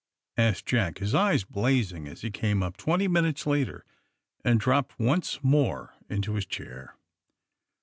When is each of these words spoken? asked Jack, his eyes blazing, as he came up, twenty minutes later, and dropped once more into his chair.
asked 0.35 0.65
Jack, 0.65 0.97
his 0.97 1.13
eyes 1.13 1.43
blazing, 1.43 2.07
as 2.07 2.21
he 2.21 2.31
came 2.31 2.63
up, 2.63 2.75
twenty 2.75 3.07
minutes 3.07 3.45
later, 3.45 3.85
and 4.43 4.59
dropped 4.59 4.97
once 4.97 5.37
more 5.43 5.93
into 6.09 6.33
his 6.33 6.47
chair. 6.47 6.95